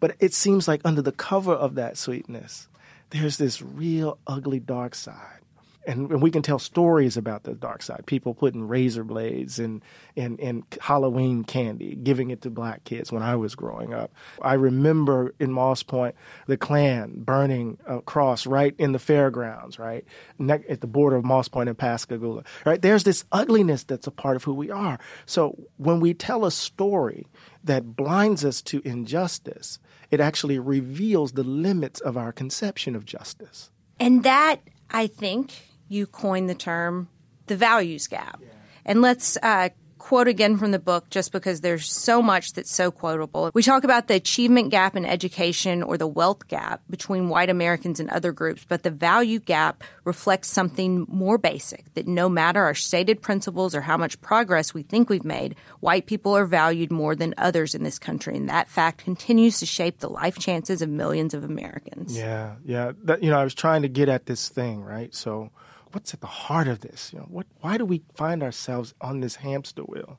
But 0.00 0.16
it 0.20 0.34
seems 0.34 0.68
like 0.68 0.80
under 0.84 1.02
the 1.02 1.12
cover 1.12 1.52
of 1.52 1.76
that 1.76 1.96
sweetness, 1.96 2.68
there's 3.14 3.36
this 3.36 3.62
real 3.62 4.18
ugly 4.26 4.58
dark 4.58 4.94
side. 4.94 5.43
And, 5.86 6.10
and 6.10 6.22
we 6.22 6.30
can 6.30 6.42
tell 6.42 6.58
stories 6.58 7.16
about 7.16 7.42
the 7.42 7.54
dark 7.54 7.82
side. 7.82 8.06
People 8.06 8.34
putting 8.34 8.66
razor 8.66 9.04
blades 9.04 9.58
in, 9.58 9.82
in 10.16 10.64
Halloween 10.80 11.44
candy, 11.44 11.94
giving 11.94 12.30
it 12.30 12.42
to 12.42 12.50
black 12.50 12.84
kids 12.84 13.12
when 13.12 13.22
I 13.22 13.36
was 13.36 13.54
growing 13.54 13.92
up. 13.92 14.12
I 14.40 14.54
remember 14.54 15.34
in 15.38 15.52
Moss 15.52 15.82
Point, 15.82 16.14
the 16.46 16.56
Klan 16.56 17.14
burning 17.18 17.78
a 17.86 18.00
cross 18.00 18.46
right 18.46 18.74
in 18.78 18.92
the 18.92 18.98
fairgrounds, 18.98 19.78
right? 19.78 20.04
Ne- 20.38 20.64
at 20.68 20.80
the 20.80 20.86
border 20.86 21.16
of 21.16 21.24
Moss 21.24 21.48
Point 21.48 21.68
and 21.68 21.76
Pascagoula, 21.76 22.44
right? 22.64 22.80
There's 22.80 23.04
this 23.04 23.24
ugliness 23.32 23.84
that's 23.84 24.06
a 24.06 24.10
part 24.10 24.36
of 24.36 24.44
who 24.44 24.54
we 24.54 24.70
are. 24.70 24.98
So 25.26 25.58
when 25.76 26.00
we 26.00 26.14
tell 26.14 26.44
a 26.44 26.50
story 26.50 27.26
that 27.62 27.96
blinds 27.96 28.44
us 28.44 28.62
to 28.62 28.80
injustice, 28.84 29.78
it 30.10 30.20
actually 30.20 30.58
reveals 30.58 31.32
the 31.32 31.44
limits 31.44 32.00
of 32.00 32.16
our 32.16 32.32
conception 32.32 32.94
of 32.94 33.04
justice. 33.04 33.70
And 33.98 34.22
that, 34.24 34.60
I 34.90 35.06
think, 35.06 35.52
you 35.94 36.06
coined 36.06 36.50
the 36.50 36.54
term 36.54 37.08
the 37.46 37.56
values 37.56 38.06
gap. 38.06 38.40
And 38.86 39.00
let's 39.00 39.38
uh, 39.42 39.70
quote 40.04 40.28
again 40.28 40.58
from 40.58 40.70
the 40.70 40.78
book 40.78 41.08
just 41.08 41.32
because 41.32 41.62
there's 41.62 41.90
so 41.90 42.20
much 42.20 42.52
that's 42.52 42.70
so 42.70 42.90
quotable. 42.90 43.50
We 43.54 43.62
talk 43.62 43.84
about 43.84 44.06
the 44.06 44.14
achievement 44.14 44.70
gap 44.70 44.96
in 44.96 45.06
education 45.06 45.82
or 45.82 45.96
the 45.96 46.06
wealth 46.06 46.46
gap 46.46 46.82
between 46.90 47.30
white 47.30 47.48
Americans 47.48 48.00
and 48.00 48.10
other 48.10 48.30
groups, 48.30 48.66
but 48.68 48.82
the 48.82 48.90
value 48.90 49.38
gap 49.38 49.82
reflects 50.04 50.48
something 50.48 51.06
more 51.08 51.38
basic 51.38 51.92
that 51.94 52.06
no 52.06 52.28
matter 52.28 52.62
our 52.62 52.74
stated 52.74 53.22
principles 53.22 53.74
or 53.74 53.80
how 53.80 53.96
much 53.96 54.20
progress 54.20 54.74
we 54.74 54.82
think 54.82 55.08
we've 55.08 55.24
made, 55.24 55.56
white 55.80 56.04
people 56.04 56.36
are 56.36 56.44
valued 56.44 56.92
more 56.92 57.16
than 57.16 57.32
others 57.38 57.74
in 57.74 57.82
this 57.82 57.98
country. 57.98 58.36
And 58.36 58.50
that 58.50 58.68
fact 58.68 59.02
continues 59.02 59.58
to 59.60 59.66
shape 59.66 60.00
the 60.00 60.10
life 60.10 60.38
chances 60.38 60.82
of 60.82 60.90
millions 60.90 61.32
of 61.32 61.44
Americans. 61.44 62.14
Yeah, 62.14 62.56
yeah. 62.62 62.92
That, 63.04 63.22
you 63.22 63.30
know, 63.30 63.38
I 63.38 63.44
was 63.44 63.54
trying 63.54 63.80
to 63.82 63.88
get 63.88 64.10
at 64.10 64.26
this 64.26 64.50
thing, 64.50 64.82
right? 64.82 65.14
So, 65.14 65.50
what's 65.94 66.12
at 66.12 66.20
the 66.20 66.26
heart 66.26 66.68
of 66.68 66.80
this? 66.80 67.10
You 67.12 67.20
know, 67.20 67.26
what? 67.28 67.46
Why 67.60 67.78
do 67.78 67.84
we 67.84 68.02
find 68.14 68.42
ourselves 68.42 68.94
on 69.00 69.20
this 69.20 69.36
hamster 69.36 69.82
wheel? 69.82 70.18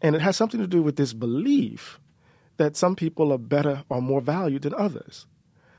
And 0.00 0.14
it 0.14 0.22
has 0.22 0.36
something 0.36 0.60
to 0.60 0.66
do 0.66 0.82
with 0.82 0.96
this 0.96 1.12
belief 1.12 1.98
that 2.56 2.76
some 2.76 2.94
people 2.94 3.32
are 3.32 3.38
better 3.38 3.84
or 3.88 4.00
more 4.00 4.20
valued 4.20 4.62
than 4.62 4.74
others, 4.74 5.26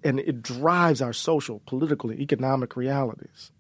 and 0.04 0.20
it 0.20 0.42
drives 0.42 1.02
our 1.02 1.14
social, 1.14 1.62
political, 1.66 2.10
and 2.10 2.20
economic 2.20 2.76
realities. 2.76 3.52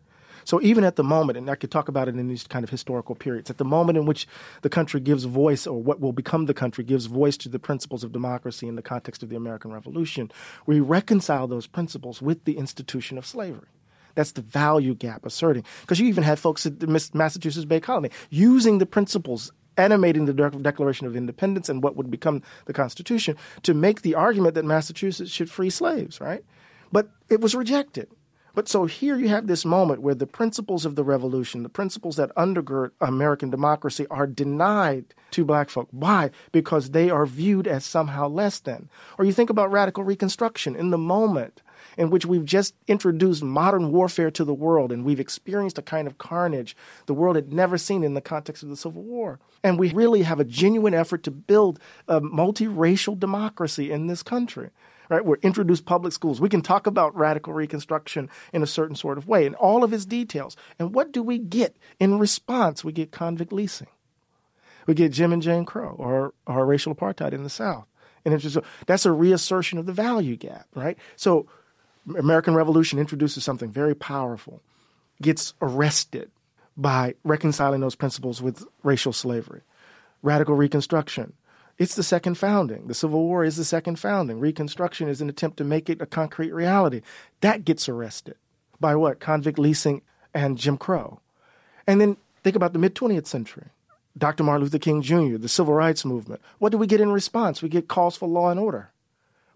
So 0.44 0.62
even 0.62 0.84
at 0.84 0.96
the 0.96 1.04
moment, 1.04 1.38
and 1.40 1.50
I 1.50 1.56
could 1.56 1.72
talk 1.72 1.88
about 1.88 2.08
it 2.08 2.16
in 2.16 2.28
these 2.28 2.46
kind 2.46 2.64
of 2.64 2.70
historical 2.70 3.16
periods, 3.16 3.50
at 3.50 3.58
the 3.58 3.66
moment 3.66 3.98
in 3.98 4.06
which 4.06 4.28
the 4.62 4.70
country 4.70 5.00
gives 5.00 5.24
voice, 5.24 5.66
or 5.66 5.82
what 5.82 6.00
will 6.00 6.14
become 6.14 6.46
the 6.46 6.54
country 6.54 6.84
gives 6.84 7.08
voice 7.08 7.36
to 7.38 7.50
the 7.50 7.58
principles 7.58 8.04
of 8.04 8.12
democracy 8.12 8.68
in 8.68 8.76
the 8.76 8.84
context 8.84 9.24
of 9.24 9.30
the 9.30 9.36
American 9.36 9.72
Revolution, 9.74 10.32
we 10.68 10.80
reconcile 10.80 11.48
those 11.48 11.66
principles 11.66 12.22
with 12.22 12.44
the 12.44 12.58
institution 12.58 13.18
of 13.18 13.26
slavery. 13.26 13.70
That's 14.16 14.32
the 14.32 14.42
value 14.42 14.96
gap 14.96 15.26
asserting. 15.26 15.64
Because 15.82 16.00
you 16.00 16.08
even 16.08 16.24
had 16.24 16.40
folks 16.40 16.66
at 16.66 16.80
the 16.80 16.88
Massachusetts 17.14 17.66
Bay 17.66 17.80
Colony 17.80 18.10
using 18.30 18.80
the 18.80 18.86
principles 18.86 19.52
animating 19.78 20.26
the 20.26 20.34
Declaration 20.34 21.06
of 21.06 21.16
Independence 21.16 21.68
and 21.68 21.84
what 21.84 21.98
would 21.98 22.10
become 22.10 22.42
the 22.66 22.74
Constitution 22.74 23.36
to 23.64 23.74
make 23.74 24.02
the 24.02 24.16
argument 24.16 24.56
that 24.56 24.66
Massachusetts 24.66 25.32
should 25.32 25.52
free 25.52 25.70
slaves, 25.70 26.22
right? 26.22 26.44
But 26.92 27.10
it 27.30 27.42
was 27.42 27.54
rejected. 27.56 28.08
But 28.54 28.70
so 28.70 28.86
here 28.86 29.18
you 29.18 29.28
have 29.28 29.48
this 29.48 29.66
moment 29.66 30.02
where 30.02 30.16
the 30.16 30.26
principles 30.26 30.86
of 30.86 30.96
the 30.96 31.04
revolution, 31.04 31.64
the 31.64 31.68
principles 31.68 32.16
that 32.16 32.34
undergird 32.36 32.92
American 33.02 33.50
democracy, 33.50 34.08
are 34.10 34.26
denied 34.26 35.14
to 35.32 35.44
black 35.44 35.70
folk. 35.70 35.90
Why? 35.92 36.32
Because 36.54 36.92
they 36.92 37.10
are 37.10 37.26
viewed 37.26 37.68
as 37.68 37.84
somehow 37.84 38.30
less 38.30 38.62
than. 38.62 38.90
Or 39.18 39.26
you 39.26 39.34
think 39.34 39.50
about 39.50 39.74
radical 39.74 40.06
reconstruction 40.06 40.74
in 40.74 40.92
the 40.92 40.98
moment 40.98 41.62
in 41.98 42.10
which 42.10 42.26
we've 42.26 42.46
just 42.46 42.74
introduced 42.88 43.44
modern 43.44 43.92
warfare 43.92 44.32
to 44.32 44.44
the 44.44 44.54
world 44.54 44.92
and 44.92 45.04
we've 45.04 45.20
experienced 45.20 45.78
a 45.78 45.82
kind 45.82 46.08
of 46.08 46.18
carnage 46.18 46.76
the 47.06 47.14
world 47.14 47.36
had 47.36 47.54
never 47.54 47.78
seen 47.78 48.04
in 48.04 48.14
the 48.14 48.22
context 48.22 48.64
of 48.64 48.70
the 48.70 48.78
Civil 48.78 49.04
War. 49.04 49.40
And 49.64 49.80
we 49.80 49.92
really 49.92 50.24
have 50.24 50.40
a 50.40 50.46
genuine 50.46 50.94
effort 50.94 51.24
to 51.24 51.32
build 51.32 51.80
a 52.08 52.22
multiracial 52.22 53.18
democracy 53.18 53.92
in 53.92 54.08
this 54.08 54.24
country. 54.24 54.70
Right? 55.08 55.24
We're 55.24 55.38
introduced 55.44 55.86
public 55.86 56.14
schools. 56.14 56.42
We 56.42 56.50
can 56.50 56.62
talk 56.62 56.88
about 56.88 57.16
radical 57.16 57.54
reconstruction 57.54 58.28
in 58.52 58.64
a 58.64 58.68
certain 58.68 58.96
sort 58.96 59.20
of 59.20 59.28
way 59.28 59.46
in 59.46 59.54
all 59.54 59.84
of 59.84 59.94
its 59.94 60.06
details. 60.06 60.58
And 60.80 60.96
what 60.96 61.12
do 61.12 61.22
we 61.22 61.38
get 61.38 61.78
in 62.00 62.18
response? 62.18 62.84
We 62.84 62.92
get 62.92 63.12
convict 63.12 63.54
leasing. 63.54 63.88
We 64.88 64.94
get 64.94 65.12
Jim 65.12 65.32
and 65.32 65.42
Jane 65.42 65.66
Crow 65.66 65.96
or, 65.98 66.34
or 66.48 66.66
racial 66.66 66.94
apartheid 66.94 67.34
in 67.34 67.44
the 67.44 67.50
South. 67.50 67.86
And 68.24 68.34
it's 68.34 68.44
just, 68.44 68.58
that's 68.88 69.06
a 69.06 69.12
reassertion 69.12 69.78
of 69.78 69.86
the 69.86 69.94
value 69.94 70.36
gap, 70.36 70.68
right? 70.74 70.98
So 71.16 71.46
American 72.18 72.56
Revolution 72.56 73.00
introduces 73.00 73.44
something 73.44 73.72
very 73.72 73.96
powerful, 73.96 74.62
gets 75.22 75.54
arrested 75.62 76.30
by 76.78 77.16
reconciling 77.24 77.82
those 77.82 77.96
principles 77.96 78.42
with 78.42 78.66
racial 78.84 79.14
slavery. 79.14 79.62
Radical 80.22 80.56
Reconstruction. 80.56 81.34
It's 81.78 81.96
the 81.96 82.04
second 82.04 82.36
founding. 82.36 82.88
The 82.88 82.94
Civil 82.94 83.22
War 83.24 83.44
is 83.44 83.58
the 83.58 83.66
second 83.66 84.00
founding. 84.00 84.40
Reconstruction 84.40 85.10
is 85.10 85.22
an 85.22 85.30
attempt 85.30 85.58
to 85.58 85.64
make 85.64 85.90
it 85.90 86.02
a 86.02 86.06
concrete 86.06 86.54
reality. 86.54 87.02
That 87.42 87.66
gets 87.66 87.90
arrested 87.90 88.36
by 88.80 88.96
what? 88.96 89.20
Convict 89.20 89.60
leasing 89.60 90.02
and 90.34 90.58
Jim 90.58 90.78
Crow. 90.78 91.20
And 91.86 92.00
then 92.00 92.18
think 92.44 92.56
about 92.56 92.74
the 92.74 92.80
mid 92.80 92.96
20th 92.96 93.28
century. 93.28 93.68
Dr. 94.18 94.44
Martin 94.44 94.64
Luther 94.64 94.80
King 94.80 95.02
Jr., 95.02 95.38
the 95.38 95.50
civil 95.50 95.74
rights 95.74 96.06
movement. 96.06 96.42
What 96.60 96.72
do 96.72 96.78
we 96.78 96.88
get 96.88 97.02
in 97.02 97.12
response? 97.12 97.62
We 97.62 97.68
get 97.68 97.90
calls 97.90 98.16
for 98.16 98.30
law 98.30 98.50
and 98.50 98.60
order. 98.60 98.92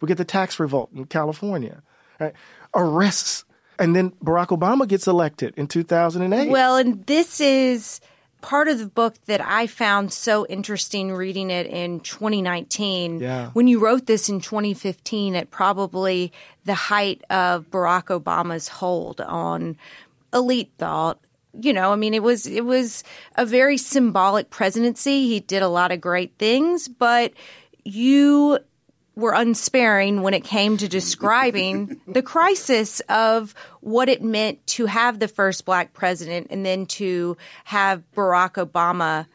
We 0.01 0.07
get 0.07 0.17
the 0.17 0.25
tax 0.25 0.59
revolt 0.59 0.91
in 0.93 1.05
California 1.05 1.81
right? 2.19 2.33
arrests. 2.73 3.45
And 3.77 3.95
then 3.95 4.11
Barack 4.23 4.47
Obama 4.47 4.87
gets 4.87 5.07
elected 5.07 5.53
in 5.55 5.67
2008. 5.67 6.49
Well, 6.49 6.75
and 6.75 7.05
this 7.05 7.39
is 7.39 8.01
part 8.41 8.67
of 8.67 8.79
the 8.79 8.87
book 8.87 9.15
that 9.25 9.41
I 9.41 9.67
found 9.67 10.13
so 10.13 10.45
interesting 10.47 11.13
reading 11.13 11.49
it 11.49 11.67
in 11.67 11.99
2019. 12.01 13.19
Yeah. 13.19 13.49
When 13.51 13.67
you 13.67 13.79
wrote 13.79 14.05
this 14.05 14.29
in 14.29 14.41
2015 14.41 15.35
at 15.35 15.49
probably 15.49 16.31
the 16.65 16.73
height 16.73 17.23
of 17.29 17.69
Barack 17.69 18.05
Obama's 18.05 18.67
hold 18.67 19.21
on 19.21 19.77
elite 20.33 20.71
thought. 20.77 21.19
You 21.59 21.73
know, 21.73 21.91
I 21.91 21.95
mean, 21.95 22.13
it 22.13 22.21
was 22.21 22.45
it 22.45 22.63
was 22.63 23.03
a 23.35 23.45
very 23.45 23.77
symbolic 23.77 24.49
presidency. 24.51 25.27
He 25.27 25.39
did 25.39 25.63
a 25.63 25.67
lot 25.67 25.91
of 25.91 25.99
great 25.99 26.33
things, 26.37 26.87
but 26.87 27.33
you 27.83 28.59
were 29.19 29.33
unsparing 29.33 30.21
when 30.21 30.33
it 30.33 30.43
came 30.43 30.77
to 30.77 30.87
describing 30.87 32.01
the 32.07 32.21
crisis 32.21 32.99
of 33.09 33.53
what 33.81 34.09
it 34.09 34.23
meant 34.23 34.65
to 34.67 34.85
have 34.85 35.19
the 35.19 35.27
first 35.27 35.65
black 35.65 35.93
president 35.93 36.47
and 36.49 36.65
then 36.65 36.85
to 36.85 37.37
have 37.65 38.03
Barack 38.15 38.53
Obama 38.53 39.27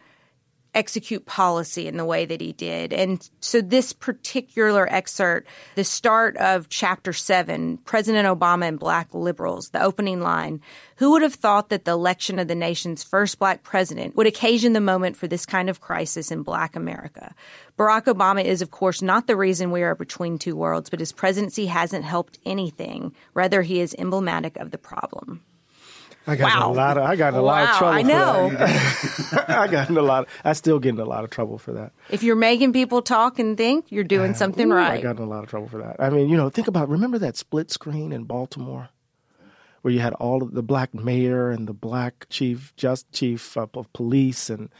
execute 0.74 1.26
policy 1.26 1.86
in 1.86 1.96
the 1.96 2.04
way 2.04 2.24
that 2.24 2.40
he 2.40 2.52
did. 2.52 2.92
And 2.92 3.28
so 3.40 3.60
this 3.60 3.92
particular 3.92 4.86
excerpt, 4.92 5.48
the 5.74 5.84
start 5.84 6.36
of 6.36 6.68
chapter 6.68 7.12
seven, 7.12 7.78
President 7.78 8.26
Obama 8.26 8.68
and 8.68 8.78
black 8.78 9.12
liberals, 9.14 9.70
the 9.70 9.82
opening 9.82 10.20
line, 10.20 10.60
who 10.96 11.12
would 11.12 11.22
have 11.22 11.34
thought 11.34 11.68
that 11.70 11.84
the 11.84 11.92
election 11.92 12.38
of 12.38 12.48
the 12.48 12.54
nation's 12.54 13.02
first 13.02 13.38
black 13.38 13.62
president 13.62 14.16
would 14.16 14.26
occasion 14.26 14.72
the 14.72 14.80
moment 14.80 15.16
for 15.16 15.26
this 15.26 15.46
kind 15.46 15.70
of 15.70 15.80
crisis 15.80 16.30
in 16.30 16.42
black 16.42 16.76
America? 16.76 17.34
Barack 17.78 18.04
Obama 18.04 18.44
is, 18.44 18.62
of 18.62 18.70
course, 18.70 19.02
not 19.02 19.26
the 19.26 19.36
reason 19.36 19.70
we 19.70 19.82
are 19.82 19.94
between 19.94 20.38
two 20.38 20.56
worlds, 20.56 20.90
but 20.90 21.00
his 21.00 21.12
presidency 21.12 21.66
hasn't 21.66 22.04
helped 22.04 22.38
anything. 22.44 23.14
Rather, 23.34 23.62
he 23.62 23.80
is 23.80 23.94
emblematic 23.98 24.56
of 24.56 24.70
the 24.70 24.78
problem. 24.78 25.42
I 26.26 26.36
got 26.36 26.58
wow. 26.58 26.70
in 26.70 26.76
a 26.76 26.80
lot 26.80 26.98
of 26.98 27.04
I 27.04 27.16
got 27.16 27.34
in 27.34 27.40
a 27.40 27.42
wow, 27.42 27.52
lot 27.52 27.70
of 27.70 27.76
trouble. 27.76 27.98
I 27.98 28.02
know. 28.02 28.56
I 29.48 29.68
got 29.68 29.90
in 29.90 29.96
a 29.96 30.02
lot. 30.02 30.24
Of, 30.24 30.28
I 30.44 30.52
still 30.54 30.78
get 30.78 30.90
in 30.90 31.00
a 31.00 31.04
lot 31.04 31.24
of 31.24 31.30
trouble 31.30 31.58
for 31.58 31.72
that. 31.72 31.92
If 32.08 32.22
you're 32.22 32.36
making 32.36 32.72
people 32.72 33.02
talk 33.02 33.38
and 33.38 33.56
think, 33.56 33.92
you're 33.92 34.04
doing 34.04 34.30
uh, 34.30 34.34
something 34.34 34.72
ooh, 34.72 34.74
right. 34.74 34.98
I 34.98 35.02
got 35.02 35.18
in 35.18 35.22
a 35.22 35.28
lot 35.28 35.44
of 35.44 35.50
trouble 35.50 35.68
for 35.68 35.78
that. 35.78 35.96
I 35.98 36.08
mean, 36.08 36.30
you 36.30 36.36
know, 36.36 36.48
think 36.48 36.66
about 36.66 36.88
remember 36.88 37.18
that 37.18 37.36
split 37.36 37.70
screen 37.70 38.10
in 38.10 38.24
Baltimore, 38.24 38.88
where 39.82 39.92
you 39.92 40.00
had 40.00 40.14
all 40.14 40.42
of 40.42 40.54
the 40.54 40.62
black 40.62 40.94
mayor 40.94 41.50
and 41.50 41.68
the 41.68 41.74
black 41.74 42.26
chief, 42.30 42.72
just 42.76 43.10
chief 43.12 43.56
of, 43.56 43.70
of 43.74 43.92
police 43.92 44.48
and 44.48 44.70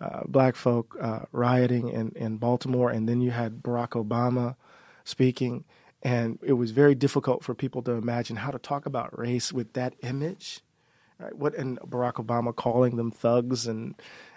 uh, 0.00 0.22
black 0.26 0.56
folk 0.56 0.96
uh, 1.00 1.20
rioting 1.30 1.88
in 1.88 2.10
in 2.16 2.38
Baltimore, 2.38 2.90
and 2.90 3.08
then 3.08 3.20
you 3.20 3.30
had 3.30 3.62
Barack 3.62 3.90
Obama 3.90 4.56
speaking. 5.04 5.64
And 6.00 6.38
it 6.42 6.52
was 6.52 6.70
very 6.70 6.94
difficult 6.94 7.42
for 7.42 7.56
people 7.56 7.82
to 7.82 7.90
imagine 7.90 8.36
how 8.36 8.52
to 8.52 8.58
talk 8.60 8.86
about 8.86 9.18
race 9.18 9.52
with 9.52 9.72
that 9.72 9.94
image 10.02 10.62
right? 11.18 11.36
What 11.36 11.54
and 11.54 11.78
Barack 11.80 12.14
Obama 12.14 12.54
calling 12.54 12.96
them 12.96 13.10
thugs 13.10 13.66
and 13.66 13.94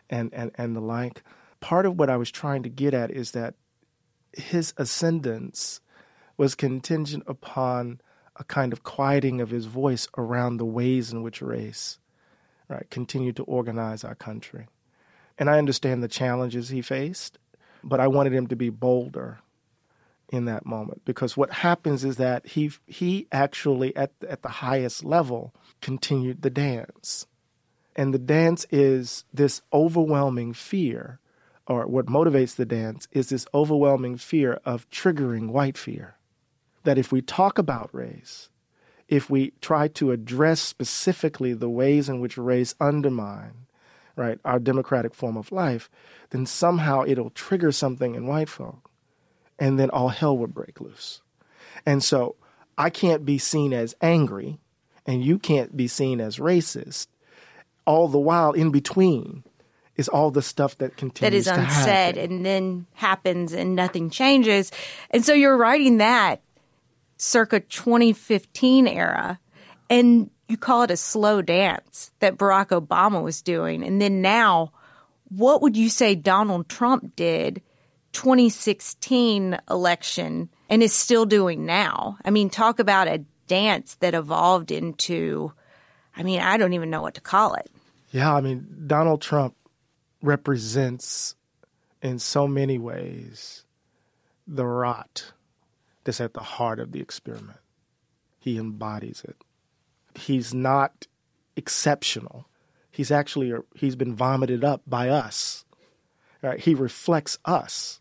and 0.09 0.33
and 0.33 0.51
and 0.55 0.75
the 0.75 0.81
like. 0.81 1.23
Part 1.59 1.85
of 1.85 1.97
what 1.97 2.09
I 2.09 2.17
was 2.17 2.31
trying 2.31 2.63
to 2.63 2.69
get 2.69 2.93
at 2.93 3.11
is 3.11 3.31
that 3.31 3.53
his 4.33 4.73
ascendance 4.77 5.81
was 6.38 6.55
contingent 6.55 7.23
upon 7.27 8.01
a 8.35 8.43
kind 8.43 8.73
of 8.73 8.83
quieting 8.83 9.41
of 9.41 9.50
his 9.50 9.65
voice 9.65 10.07
around 10.17 10.57
the 10.57 10.65
ways 10.65 11.11
in 11.11 11.21
which 11.21 11.41
race 11.41 12.00
right 12.67 12.89
continued 12.89 13.35
to 13.35 13.43
organize 13.43 14.03
our 14.03 14.15
country. 14.15 14.67
And 15.38 15.50
I 15.50 15.57
understand 15.57 16.01
the 16.01 16.07
challenges 16.07 16.69
he 16.69 16.81
faced, 16.81 17.38
but 17.83 18.00
I 18.00 18.07
wanted 18.07 18.33
him 18.33 18.47
to 18.47 18.55
be 18.55 18.69
bolder 18.69 19.39
in 20.31 20.45
that 20.45 20.65
moment 20.65 21.03
because 21.03 21.35
what 21.35 21.51
happens 21.51 22.05
is 22.05 22.15
that 22.15 22.47
he 22.47 22.71
he 22.88 23.27
actually 23.31 23.95
at 23.95 24.11
at 24.27 24.41
the 24.41 24.50
highest 24.50 25.03
level 25.03 25.53
continued 25.81 26.41
the 26.41 26.50
dance. 26.50 27.25
And 27.95 28.13
the 28.13 28.19
dance 28.19 28.65
is 28.71 29.25
this 29.33 29.61
overwhelming 29.73 30.53
fear, 30.53 31.19
or 31.67 31.85
what 31.88 32.05
motivates 32.05 32.55
the 32.55 32.65
dance 32.65 33.07
is 33.11 33.29
this 33.29 33.45
overwhelming 33.53 34.17
fear 34.17 34.59
of 34.63 34.89
triggering 34.89 35.50
white 35.50 35.77
fear. 35.77 36.15
That 36.83 36.97
if 36.97 37.11
we 37.11 37.21
talk 37.21 37.57
about 37.57 37.93
race, 37.93 38.50
if 39.07 39.29
we 39.29 39.51
try 39.61 39.89
to 39.89 40.11
address 40.11 40.61
specifically 40.61 41.53
the 41.53 41.69
ways 41.69 42.07
in 42.07 42.21
which 42.21 42.38
race 42.38 42.73
undermine 42.79 43.67
right 44.15 44.39
our 44.43 44.59
democratic 44.59 45.13
form 45.13 45.38
of 45.38 45.51
life, 45.51 45.89
then 46.31 46.45
somehow 46.45 47.03
it'll 47.05 47.29
trigger 47.29 47.71
something 47.71 48.15
in 48.15 48.27
white 48.27 48.50
folk, 48.50 48.89
and 49.59 49.79
then 49.79 49.89
all 49.89 50.09
hell 50.09 50.38
would 50.38 50.53
break 50.53 50.81
loose. 50.81 51.21
And 51.85 52.03
so 52.03 52.35
I 52.77 52.89
can't 52.89 53.25
be 53.25 53.38
seen 53.38 53.73
as 53.73 53.95
angry 54.01 54.59
and 55.05 55.24
you 55.24 55.39
can't 55.39 55.75
be 55.75 55.88
seen 55.88 56.22
as 56.22 56.38
racist. 56.38 57.08
All 57.86 58.08
the 58.08 58.20
while, 58.20 58.51
in 58.51 58.72
between, 58.72 59.43
is 59.96 60.08
all 60.08 60.31
the 60.31 60.41
stuff 60.41 60.77
that 60.77 60.98
continues 60.98 61.46
that 61.46 61.58
is 61.60 61.65
unsaid 61.65 62.17
and 62.17 62.46
then 62.46 62.86
happens 62.93 63.53
and 63.53 63.75
nothing 63.75 64.10
changes. 64.10 64.72
And 65.10 65.25
so 65.25 65.34
you're 65.34 65.58
writing 65.58 65.98
that 65.98 66.41
circa 67.17 67.60
2015 67.60 68.88
era 68.88 69.39
and 69.89 70.29
you 70.48 70.58
call 70.58 70.84
it 70.84 70.91
a 70.91 70.98
slow 70.98 71.41
dance 71.41 72.12
that 72.20 72.38
Barack 72.38 72.67
Obama 72.70 73.24
was 73.24 73.41
doing. 73.41 73.84
And 73.84 74.01
then 74.01 74.22
now, 74.22 74.72
what 75.29 75.62
would 75.62 75.77
you 75.77 75.89
say 75.89 76.15
Donald 76.15 76.67
Trump 76.67 77.15
did 77.15 77.62
2016 78.13 79.58
election 79.70 80.50
and 80.70 80.84
is 80.84 80.93
still 80.93 81.25
doing 81.25 81.65
now? 81.65 82.17
I 82.25 82.31
mean, 82.31 82.50
talk 82.50 82.79
about 82.79 83.08
a 83.08 83.24
dance 83.51 83.96
that 83.96 84.13
evolved 84.13 84.72
into, 84.72 85.51
I 86.15 86.24
mean, 86.24 86.39
I 86.39 86.55
don't 86.55 86.72
even 86.72 86.89
know 86.89 87.01
what 87.01 87.15
to 87.15 87.22
call 87.22 87.55
it. 87.55 87.70
Yeah, 88.12 88.34
I 88.34 88.39
mean, 88.39 88.65
Donald 88.88 89.22
Trump 89.22 89.55
represents 90.22 91.36
in 92.01 92.17
so 92.17 92.48
many 92.48 92.79
ways 92.79 93.65
the 94.48 94.65
rot 94.65 95.34
that's 96.05 96.22
at 96.22 96.34
the 96.34 96.39
heart 96.39 96.79
of 96.79 96.93
the 96.93 97.01
experiment. 97.01 97.60
He 98.39 98.58
embodies 98.58 99.22
it. 99.27 99.36
He's 100.15 100.53
not 100.53 101.08
exceptional. 101.58 102.48
He's 102.89 103.12
actually 103.12 103.53
he's 103.75 103.98
been 103.98 104.15
vomited 104.15 104.63
up 104.63 104.81
by 104.88 105.10
us. 105.10 105.65
Right? 106.41 106.60
He 106.60 106.74
reflects 106.74 107.38
us. 107.43 108.00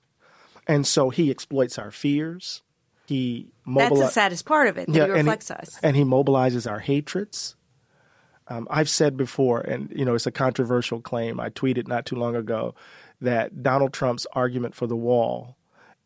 And 0.69 0.87
so 0.87 1.11
he 1.11 1.29
exploits 1.29 1.77
our 1.77 1.91
fears. 1.91 2.63
He 3.11 3.49
mobilizes. 3.67 3.89
That's 3.89 4.01
the 4.01 4.09
saddest 4.11 4.45
part 4.45 4.69
of 4.69 4.79
it. 4.79 4.89
Yeah, 4.89 5.07
he 5.07 5.11
reflects 5.11 5.51
and 5.51 5.59
he, 5.59 5.67
us, 5.67 5.81
and 5.83 5.97
he 5.97 6.05
mobilizes 6.05 6.71
our 6.71 6.79
hatreds. 6.79 7.57
Um, 8.47 8.69
I've 8.71 8.89
said 8.89 9.17
before, 9.17 9.63
and 9.63 9.93
you 9.93 10.05
know, 10.05 10.15
it's 10.15 10.29
a 10.29 10.31
controversial 10.31 11.01
claim. 11.01 11.41
I 11.41 11.51
tweeted 11.51 11.89
not 11.89 12.07
too 12.07 12.15
long 12.15 12.37
ago 12.37 12.77
that 13.21 13.65
Donald 13.65 13.93
Trump's 13.93 14.29
argument 14.33 14.77
for 14.77 14.87
the 14.87 14.95
wall 14.95 15.57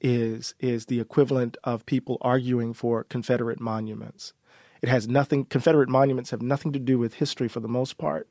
is 0.01 0.55
is 0.59 0.87
the 0.87 0.99
equivalent 0.99 1.59
of 1.63 1.85
people 1.85 2.17
arguing 2.23 2.73
for 2.73 3.05
Confederate 3.05 3.61
monuments. 3.61 4.33
It 4.81 4.89
has 4.89 5.07
nothing. 5.07 5.45
Confederate 5.45 5.91
monuments 5.91 6.31
have 6.31 6.41
nothing 6.41 6.73
to 6.73 6.79
do 6.79 6.99
with 6.99 7.13
history 7.13 7.49
for 7.49 7.61
the 7.61 7.69
most 7.69 7.99
part, 7.99 8.31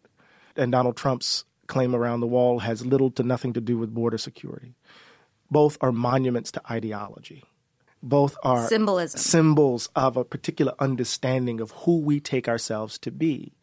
and 0.56 0.72
Donald 0.72 0.98
Trump's 0.98 1.46
claim 1.68 1.94
around 1.94 2.22
the 2.22 2.28
wall 2.28 2.58
has 2.58 2.84
little 2.84 3.12
to 3.12 3.22
nothing 3.22 3.54
to 3.54 3.62
do 3.62 3.78
with 3.78 3.94
border 3.94 4.18
security. 4.18 4.74
Both 5.52 5.78
are 5.80 5.92
monuments 5.92 6.52
to 6.54 6.62
ideology. 6.72 7.44
Both 8.04 8.36
are 8.44 8.68
symbolism 8.68 9.20
symbols 9.20 9.90
of 9.96 10.18
a 10.18 10.26
particular 10.26 10.74
understanding 10.78 11.62
of 11.62 11.72
who 11.72 12.00
we 12.00 12.20
take 12.20 12.50
ourselves 12.50 13.00
to 13.00 13.12
be. 13.12 13.54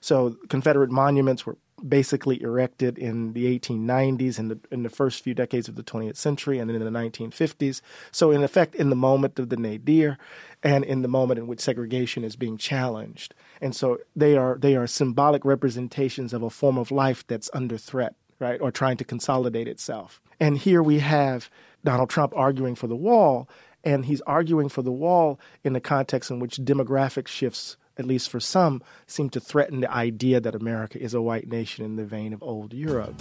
So 0.00 0.36
Confederate 0.48 0.90
monuments 0.90 1.44
were 1.44 1.58
basically 1.86 2.42
erected 2.42 2.98
in 2.98 3.32
the 3.32 3.58
1890s 3.58 4.38
in 4.38 4.48
the 4.48 4.58
in 4.70 4.82
the 4.82 4.88
first 4.88 5.22
few 5.22 5.34
decades 5.34 5.68
of 5.68 5.76
the 5.76 5.82
20th 5.82 6.16
century 6.16 6.58
and 6.58 6.68
then 6.68 6.76
in 6.80 6.84
the 6.84 6.98
1950s. 6.98 7.80
So 8.10 8.30
in 8.30 8.42
effect 8.42 8.74
in 8.74 8.90
the 8.90 8.96
moment 8.96 9.38
of 9.38 9.48
the 9.48 9.56
nadir 9.56 10.18
and 10.62 10.84
in 10.84 11.02
the 11.02 11.08
moment 11.08 11.38
in 11.38 11.46
which 11.46 11.60
segregation 11.60 12.24
is 12.24 12.36
being 12.36 12.56
challenged. 12.56 13.34
And 13.60 13.74
so 13.74 13.98
they 14.16 14.36
are 14.36 14.58
they 14.58 14.76
are 14.76 14.86
symbolic 14.86 15.44
representations 15.44 16.32
of 16.32 16.42
a 16.42 16.50
form 16.50 16.78
of 16.78 16.90
life 16.90 17.26
that's 17.26 17.50
under 17.52 17.78
threat, 17.78 18.14
right? 18.38 18.60
Or 18.60 18.70
trying 18.70 18.96
to 18.98 19.04
consolidate 19.04 19.68
itself. 19.68 20.20
And 20.40 20.58
here 20.58 20.82
we 20.82 20.98
have 21.00 21.50
Donald 21.84 22.10
Trump 22.10 22.32
arguing 22.36 22.74
for 22.74 22.86
the 22.86 22.96
wall 22.96 23.48
and 23.84 24.04
he's 24.04 24.20
arguing 24.22 24.68
for 24.68 24.82
the 24.82 24.92
wall 24.92 25.38
in 25.64 25.72
the 25.72 25.80
context 25.80 26.30
in 26.30 26.40
which 26.40 26.56
demographic 26.56 27.28
shifts 27.28 27.76
at 27.98 28.06
least 28.06 28.30
for 28.30 28.40
some, 28.40 28.80
seem 29.06 29.28
to 29.30 29.40
threaten 29.40 29.80
the 29.80 29.90
idea 29.90 30.40
that 30.40 30.54
America 30.54 31.00
is 31.00 31.14
a 31.14 31.20
white 31.20 31.48
nation 31.48 31.84
in 31.84 31.96
the 31.96 32.04
vein 32.04 32.32
of 32.32 32.42
old 32.42 32.72
Europe. 32.72 33.20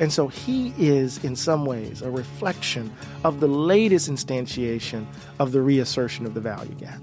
And 0.00 0.12
so 0.12 0.28
he 0.28 0.74
is, 0.78 1.22
in 1.24 1.34
some 1.34 1.64
ways, 1.64 2.02
a 2.02 2.10
reflection 2.10 2.92
of 3.24 3.40
the 3.40 3.48
latest 3.48 4.10
instantiation 4.10 5.06
of 5.38 5.52
the 5.52 5.62
reassertion 5.62 6.26
of 6.26 6.34
the 6.34 6.40
value 6.40 6.74
gap. 6.74 7.00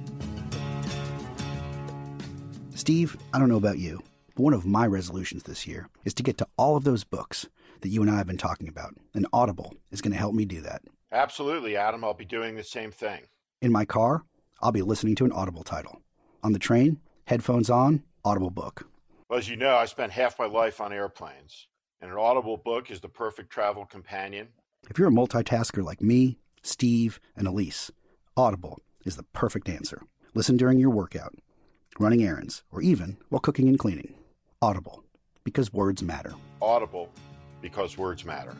Steve, 2.75 3.17
I 3.33 3.39
don't 3.39 3.49
know 3.49 3.57
about 3.57 3.79
you, 3.79 4.03
but 4.35 4.43
one 4.43 4.53
of 4.53 4.65
my 4.65 4.85
resolutions 4.85 5.43
this 5.43 5.65
year 5.65 5.89
is 6.03 6.13
to 6.13 6.23
get 6.23 6.37
to 6.37 6.47
all 6.57 6.77
of 6.77 6.83
those 6.83 7.03
books 7.03 7.47
that 7.81 7.89
you 7.89 8.01
and 8.03 8.11
I 8.11 8.17
have 8.17 8.27
been 8.27 8.37
talking 8.37 8.67
about, 8.67 8.95
and 9.13 9.25
Audible 9.33 9.73
is 9.91 10.01
going 10.01 10.11
to 10.11 10.19
help 10.19 10.35
me 10.35 10.45
do 10.45 10.61
that. 10.61 10.83
Absolutely, 11.15 11.77
Adam. 11.77 12.03
I'll 12.03 12.13
be 12.13 12.25
doing 12.25 12.55
the 12.55 12.63
same 12.63 12.91
thing. 12.91 13.21
In 13.61 13.71
my 13.71 13.85
car, 13.85 14.25
I'll 14.61 14.73
be 14.73 14.81
listening 14.81 15.15
to 15.15 15.25
an 15.25 15.31
Audible 15.31 15.63
title. 15.63 16.01
On 16.43 16.51
the 16.51 16.59
train, 16.59 16.99
headphones 17.25 17.69
on, 17.69 18.03
Audible 18.25 18.49
book. 18.49 18.89
Well, 19.29 19.39
as 19.39 19.47
you 19.47 19.55
know, 19.55 19.77
I 19.77 19.85
spent 19.85 20.11
half 20.11 20.37
my 20.37 20.45
life 20.45 20.81
on 20.81 20.91
airplanes, 20.91 21.67
and 22.01 22.11
an 22.11 22.17
Audible 22.17 22.57
book 22.57 22.91
is 22.91 22.99
the 22.99 23.07
perfect 23.07 23.49
travel 23.49 23.85
companion. 23.85 24.49
If 24.89 24.99
you're 24.99 25.07
a 25.07 25.11
multitasker 25.11 25.83
like 25.83 26.01
me, 26.01 26.37
Steve, 26.63 27.21
and 27.35 27.47
Elise, 27.47 27.91
Audible 28.35 28.81
is 29.05 29.15
the 29.15 29.23
perfect 29.23 29.69
answer. 29.69 30.01
Listen 30.33 30.57
during 30.57 30.79
your 30.79 30.89
workout, 30.89 31.33
running 31.97 32.23
errands, 32.23 32.63
or 32.73 32.81
even 32.81 33.15
while 33.29 33.39
cooking 33.39 33.69
and 33.69 33.79
cleaning. 33.79 34.15
Audible, 34.61 35.05
because 35.45 35.71
words 35.71 36.03
matter. 36.03 36.33
Audible, 36.61 37.09
because 37.61 37.97
words 37.97 38.25
matter. 38.25 38.57